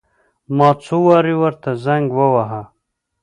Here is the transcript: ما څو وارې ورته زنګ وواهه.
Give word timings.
ما 0.55 0.69
څو 0.83 0.97
وارې 1.07 1.35
ورته 1.41 1.69
زنګ 1.85 2.05
وواهه. 2.17 2.61